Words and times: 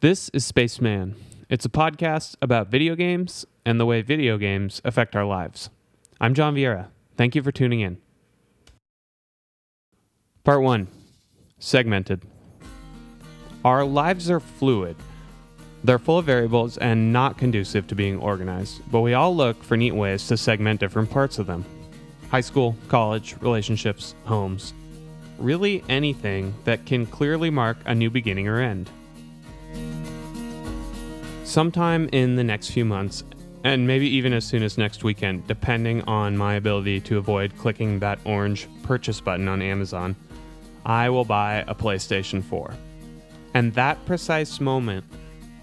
This 0.00 0.28
is 0.28 0.46
Spaceman. 0.46 1.16
It's 1.48 1.64
a 1.64 1.68
podcast 1.68 2.36
about 2.40 2.68
video 2.68 2.94
games 2.94 3.44
and 3.64 3.80
the 3.80 3.84
way 3.84 4.00
video 4.00 4.38
games 4.38 4.80
affect 4.84 5.16
our 5.16 5.24
lives. 5.24 5.70
I'm 6.20 6.34
John 6.34 6.54
Vieira. 6.54 6.86
Thank 7.16 7.34
you 7.34 7.42
for 7.42 7.50
tuning 7.50 7.80
in. 7.80 7.98
Part 10.44 10.62
1 10.62 10.86
Segmented. 11.58 12.22
Our 13.64 13.84
lives 13.84 14.30
are 14.30 14.38
fluid. 14.38 14.94
They're 15.82 15.98
full 15.98 16.18
of 16.18 16.26
variables 16.26 16.78
and 16.78 17.12
not 17.12 17.36
conducive 17.36 17.88
to 17.88 17.96
being 17.96 18.20
organized, 18.20 18.88
but 18.92 19.00
we 19.00 19.14
all 19.14 19.34
look 19.34 19.64
for 19.64 19.76
neat 19.76 19.96
ways 19.96 20.28
to 20.28 20.36
segment 20.36 20.78
different 20.78 21.10
parts 21.10 21.40
of 21.40 21.48
them 21.48 21.64
high 22.30 22.40
school, 22.40 22.76
college, 22.86 23.34
relationships, 23.40 24.14
homes. 24.26 24.74
Really 25.38 25.82
anything 25.88 26.54
that 26.62 26.86
can 26.86 27.04
clearly 27.04 27.50
mark 27.50 27.78
a 27.84 27.96
new 27.96 28.10
beginning 28.10 28.46
or 28.46 28.60
end 28.60 28.88
sometime 31.48 32.10
in 32.12 32.36
the 32.36 32.44
next 32.44 32.70
few 32.70 32.84
months, 32.84 33.24
and 33.64 33.86
maybe 33.86 34.06
even 34.06 34.34
as 34.34 34.44
soon 34.44 34.62
as 34.62 34.76
next 34.76 35.02
weekend, 35.02 35.46
depending 35.46 36.02
on 36.02 36.36
my 36.36 36.54
ability 36.54 37.00
to 37.00 37.16
avoid 37.16 37.56
clicking 37.56 37.98
that 37.98 38.18
orange 38.24 38.68
purchase 38.82 39.20
button 39.20 39.48
on 39.48 39.62
Amazon, 39.62 40.14
I 40.84 41.08
will 41.08 41.24
buy 41.24 41.64
a 41.66 41.74
PlayStation 41.74 42.44
4. 42.44 42.74
And 43.54 43.72
that 43.74 44.04
precise 44.04 44.60
moment 44.60 45.06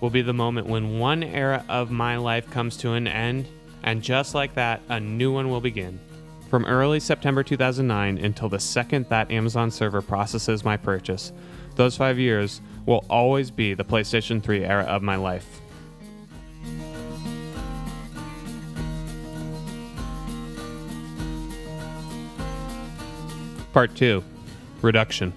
will 0.00 0.10
be 0.10 0.22
the 0.22 0.32
moment 0.32 0.66
when 0.66 0.98
one 0.98 1.22
era 1.22 1.64
of 1.68 1.90
my 1.90 2.16
life 2.16 2.50
comes 2.50 2.78
to 2.78 2.94
an 2.94 3.06
end, 3.06 3.46
and 3.82 4.02
just 4.02 4.34
like 4.34 4.54
that, 4.54 4.80
a 4.88 4.98
new 4.98 5.32
one 5.32 5.50
will 5.50 5.60
begin. 5.60 6.00
From 6.48 6.64
early 6.64 6.98
September 6.98 7.42
2009 7.42 8.18
until 8.18 8.48
the 8.48 8.58
second 8.58 9.06
that 9.10 9.30
Amazon 9.30 9.70
server 9.70 10.00
processes 10.00 10.64
my 10.64 10.78
purchase, 10.78 11.32
those 11.76 11.96
five 11.96 12.18
years 12.18 12.62
will 12.86 13.04
always 13.10 13.50
be 13.50 13.74
the 13.74 13.84
PlayStation 13.84 14.42
3 14.42 14.64
era 14.64 14.84
of 14.84 15.02
my 15.02 15.16
life. 15.16 15.60
Part 23.74 23.96
2 23.96 24.22
Reduction. 24.82 25.32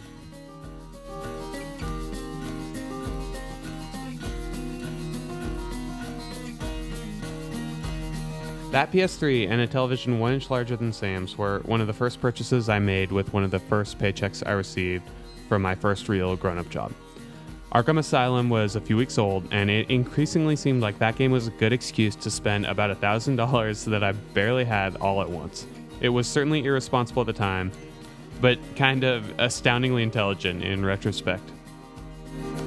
That 8.70 8.92
PS3 8.92 9.50
and 9.50 9.60
a 9.60 9.66
television 9.66 10.20
one 10.20 10.34
inch 10.34 10.52
larger 10.52 10.76
than 10.76 10.94
Sam's 10.94 11.36
were 11.36 11.62
one 11.66 11.82
of 11.82 11.88
the 11.88 11.94
first 11.94 12.22
purchases 12.22 12.70
I 12.70 12.78
made 12.78 13.12
with 13.12 13.34
one 13.34 13.44
of 13.44 13.50
the 13.50 13.58
first 13.58 13.98
paychecks 13.98 14.46
I 14.46 14.52
received 14.52 15.10
from 15.50 15.64
my 15.64 15.74
first 15.74 16.08
real 16.08 16.36
grown 16.36 16.60
up 16.60 16.70
job. 16.70 16.94
Arkham 17.72 17.98
Asylum 17.98 18.52
was 18.52 18.76
a 18.76 18.82
few 18.82 18.98
weeks 18.98 19.18
old, 19.18 19.48
and 19.50 19.72
it 19.72 19.90
increasingly 19.90 20.56
seemed 20.56 20.84
like 20.84 21.00
that 21.00 21.16
game 21.16 21.32
was 21.32 21.48
a 21.48 21.52
good 21.52 21.74
excuse 21.74 22.16
to 22.18 22.30
spend 22.30 22.68
about 22.68 22.96
$1,000 23.02 23.86
that 23.86 24.04
I 24.04 24.12
barely 24.12 24.64
had 24.64 24.96
all 24.98 25.24
at 25.24 25.30
once. 25.30 25.66
It 26.02 26.10
was 26.10 26.28
certainly 26.28 26.64
irresponsible 26.64 27.22
at 27.22 27.26
the 27.26 27.34
time, 27.34 27.72
but 28.42 28.60
kind 28.76 29.04
of 29.04 29.40
astoundingly 29.40 30.04
intelligent 30.04 30.64
in 30.64 30.86
retrospect. 30.86 31.44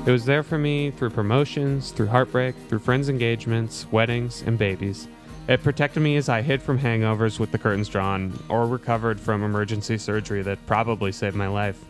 It 0.07 0.11
was 0.11 0.25
there 0.25 0.43
for 0.43 0.59
me 0.59 0.91
through 0.91 1.11
promotions, 1.11 1.91
through 1.93 2.09
heartbreak, 2.09 2.55
through 2.69 2.79
friends' 2.81 3.09
engagements, 3.09 3.87
weddings, 3.93 4.43
and 4.43 4.59
babies. 4.59 5.09
It 5.47 5.63
protected 5.63 6.03
me 6.03 6.17
as 6.17 6.29
I 6.29 6.43
hid 6.43 6.63
from 6.63 6.79
hangovers 6.79 7.39
with 7.39 7.51
the 7.51 7.59
curtains 7.59 7.89
drawn, 7.89 8.33
or 8.49 8.67
recovered 8.67 9.21
from 9.21 9.43
emergency 9.43 9.99
surgery 9.99 10.43
that 10.43 10.65
probably 10.67 11.13
saved 11.13 11.37
my 11.37 11.49
life. 11.49 11.85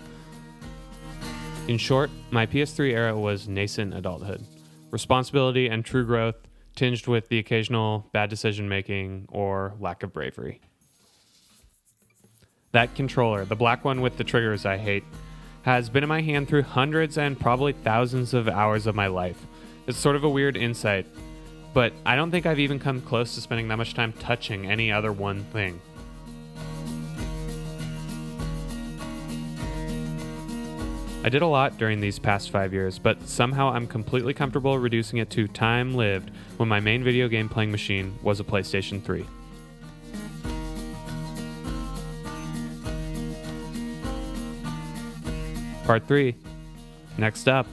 In 1.68 1.78
short, 1.78 2.10
my 2.30 2.46
PS3 2.46 2.92
era 2.92 3.16
was 3.16 3.48
nascent 3.48 3.94
adulthood. 3.94 4.44
Responsibility 4.90 5.68
and 5.68 5.84
true 5.84 6.04
growth, 6.04 6.48
tinged 6.74 7.06
with 7.06 7.28
the 7.28 7.38
occasional 7.38 8.08
bad 8.12 8.30
decision 8.30 8.68
making 8.68 9.26
or 9.28 9.74
lack 9.78 10.02
of 10.02 10.12
bravery. 10.12 10.60
That 12.72 12.94
controller, 12.94 13.44
the 13.44 13.56
black 13.56 13.84
one 13.84 14.00
with 14.00 14.16
the 14.16 14.22
triggers 14.22 14.64
I 14.64 14.76
hate, 14.76 15.02
has 15.62 15.90
been 15.90 16.04
in 16.04 16.08
my 16.08 16.20
hand 16.20 16.46
through 16.46 16.62
hundreds 16.62 17.18
and 17.18 17.38
probably 17.38 17.72
thousands 17.72 18.32
of 18.32 18.48
hours 18.48 18.86
of 18.86 18.94
my 18.94 19.08
life. 19.08 19.44
It's 19.88 19.98
sort 19.98 20.14
of 20.14 20.22
a 20.22 20.28
weird 20.28 20.56
insight, 20.56 21.06
but 21.74 21.92
I 22.06 22.14
don't 22.14 22.30
think 22.30 22.46
I've 22.46 22.60
even 22.60 22.78
come 22.78 23.00
close 23.00 23.34
to 23.34 23.40
spending 23.40 23.66
that 23.68 23.76
much 23.76 23.94
time 23.94 24.12
touching 24.12 24.70
any 24.70 24.92
other 24.92 25.12
one 25.12 25.42
thing. 25.46 25.80
I 31.24 31.28
did 31.28 31.42
a 31.42 31.46
lot 31.46 31.76
during 31.76 32.00
these 32.00 32.20
past 32.20 32.50
five 32.50 32.72
years, 32.72 33.00
but 33.00 33.28
somehow 33.28 33.70
I'm 33.70 33.88
completely 33.88 34.32
comfortable 34.32 34.78
reducing 34.78 35.18
it 35.18 35.28
to 35.30 35.48
time 35.48 35.94
lived 35.94 36.30
when 36.56 36.68
my 36.68 36.78
main 36.78 37.02
video 37.02 37.26
game 37.26 37.48
playing 37.48 37.72
machine 37.72 38.16
was 38.22 38.38
a 38.38 38.44
PlayStation 38.44 39.02
3. 39.02 39.26
Part 45.90 46.06
3. 46.06 46.36
Next 47.18 47.48
up. 47.48 47.66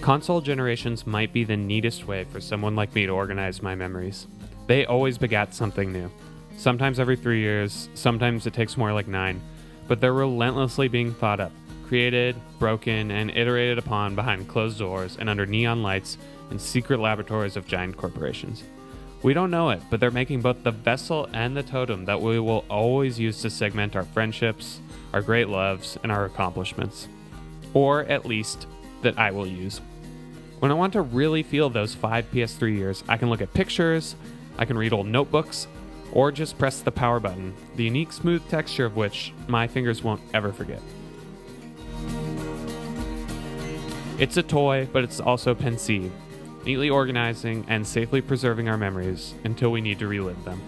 Console 0.00 0.40
generations 0.40 1.04
might 1.04 1.32
be 1.32 1.42
the 1.42 1.56
neatest 1.56 2.06
way 2.06 2.22
for 2.22 2.40
someone 2.40 2.76
like 2.76 2.94
me 2.94 3.06
to 3.06 3.10
organize 3.10 3.60
my 3.60 3.74
memories. 3.74 4.28
They 4.68 4.86
always 4.86 5.18
begat 5.18 5.52
something 5.52 5.92
new. 5.92 6.08
Sometimes 6.56 7.00
every 7.00 7.16
three 7.16 7.40
years, 7.40 7.88
sometimes 7.94 8.46
it 8.46 8.54
takes 8.54 8.76
more 8.76 8.92
like 8.92 9.08
nine, 9.08 9.40
but 9.88 10.00
they're 10.00 10.12
relentlessly 10.12 10.86
being 10.86 11.12
thought 11.12 11.40
up, 11.40 11.50
created, 11.88 12.36
broken, 12.60 13.10
and 13.10 13.32
iterated 13.32 13.78
upon 13.78 14.14
behind 14.14 14.46
closed 14.46 14.78
doors 14.78 15.16
and 15.18 15.28
under 15.28 15.44
neon 15.44 15.82
lights 15.82 16.18
in 16.52 16.58
secret 16.60 17.00
laboratories 17.00 17.56
of 17.56 17.66
giant 17.66 17.96
corporations. 17.96 18.62
We 19.22 19.34
don't 19.34 19.52
know 19.52 19.70
it, 19.70 19.80
but 19.88 20.00
they're 20.00 20.10
making 20.10 20.40
both 20.40 20.64
the 20.64 20.72
vessel 20.72 21.28
and 21.32 21.56
the 21.56 21.62
totem 21.62 22.06
that 22.06 22.20
we 22.20 22.40
will 22.40 22.64
always 22.68 23.20
use 23.20 23.40
to 23.42 23.50
segment 23.50 23.94
our 23.94 24.02
friendships, 24.02 24.80
our 25.12 25.22
great 25.22 25.48
loves, 25.48 25.96
and 26.02 26.10
our 26.10 26.24
accomplishments. 26.24 27.06
Or 27.72 28.00
at 28.06 28.26
least 28.26 28.66
that 29.02 29.18
I 29.18 29.30
will 29.30 29.46
use. 29.46 29.80
When 30.58 30.72
I 30.72 30.74
want 30.74 30.92
to 30.94 31.02
really 31.02 31.44
feel 31.44 31.70
those 31.70 31.94
five 31.94 32.30
PS3 32.32 32.76
years, 32.76 33.04
I 33.08 33.16
can 33.16 33.30
look 33.30 33.40
at 33.40 33.54
pictures, 33.54 34.16
I 34.58 34.64
can 34.64 34.76
read 34.76 34.92
old 34.92 35.06
notebooks, 35.06 35.68
or 36.12 36.32
just 36.32 36.58
press 36.58 36.80
the 36.80 36.90
power 36.90 37.20
button, 37.20 37.54
the 37.76 37.84
unique 37.84 38.12
smooth 38.12 38.46
texture 38.48 38.86
of 38.86 38.96
which 38.96 39.32
my 39.46 39.68
fingers 39.68 40.02
won't 40.02 40.20
ever 40.34 40.52
forget. 40.52 40.82
It's 44.18 44.36
a 44.36 44.42
toy, 44.42 44.88
but 44.92 45.04
it's 45.04 45.20
also 45.20 45.54
pensive, 45.54 46.12
neatly 46.64 46.90
organizing 46.90 47.64
and 47.68 47.86
safely 47.86 48.20
preserving 48.20 48.68
our 48.68 48.76
memories 48.76 49.34
until 49.44 49.70
we 49.72 49.80
need 49.80 49.98
to 49.98 50.06
relive 50.06 50.42
them. 50.44 50.60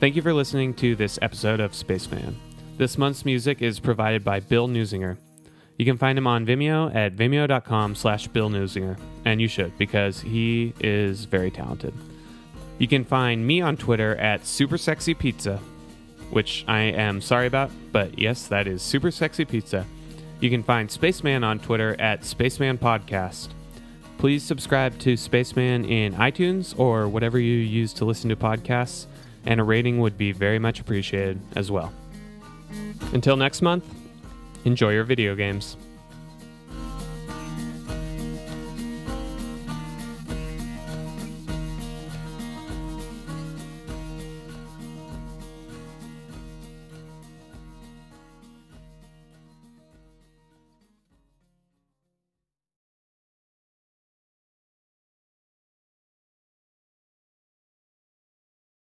Thank 0.00 0.16
you 0.16 0.22
for 0.22 0.34
listening 0.34 0.74
to 0.74 0.94
this 0.94 1.18
episode 1.22 1.60
of 1.60 1.74
Spaceman. 1.74 2.38
This 2.76 2.98
month's 2.98 3.24
music 3.24 3.62
is 3.62 3.80
provided 3.80 4.22
by 4.22 4.40
Bill 4.40 4.68
Newsinger. 4.68 5.16
You 5.78 5.86
can 5.86 5.96
find 5.96 6.18
him 6.18 6.26
on 6.26 6.44
Vimeo 6.44 6.94
at 6.94 7.16
vimeo.com 7.16 7.94
slash 7.94 8.28
Bill 8.28 8.50
Newsinger, 8.50 8.98
and 9.24 9.40
you 9.40 9.48
should 9.48 9.76
because 9.78 10.20
he 10.20 10.74
is 10.80 11.24
very 11.24 11.50
talented. 11.50 11.94
You 12.78 12.86
can 12.86 13.04
find 13.04 13.46
me 13.46 13.60
on 13.60 13.76
Twitter 13.76 14.14
at 14.16 14.44
Super 14.44 14.76
Sexy 14.76 15.14
Pizza, 15.14 15.58
which 16.30 16.64
I 16.66 16.80
am 16.80 17.20
sorry 17.20 17.46
about, 17.46 17.70
but 17.92 18.18
yes, 18.18 18.46
that 18.48 18.66
is 18.66 18.82
Super 18.82 19.10
Sexy 19.10 19.44
Pizza. 19.44 19.86
You 20.40 20.50
can 20.50 20.62
find 20.62 20.90
Spaceman 20.90 21.44
on 21.44 21.58
Twitter 21.58 21.98
at 22.00 22.24
Spaceman 22.24 22.78
Podcast. 22.78 23.48
Please 24.18 24.42
subscribe 24.42 24.98
to 25.00 25.16
Spaceman 25.16 25.84
in 25.84 26.14
iTunes 26.14 26.78
or 26.78 27.08
whatever 27.08 27.38
you 27.38 27.56
use 27.56 27.92
to 27.94 28.04
listen 28.04 28.30
to 28.30 28.36
podcasts, 28.36 29.06
and 29.46 29.60
a 29.60 29.64
rating 29.64 30.00
would 30.00 30.16
be 30.16 30.32
very 30.32 30.58
much 30.58 30.80
appreciated 30.80 31.40
as 31.56 31.70
well. 31.70 31.92
Until 33.12 33.36
next 33.36 33.62
month, 33.62 33.84
enjoy 34.64 34.92
your 34.92 35.04
video 35.04 35.34
games. 35.34 35.76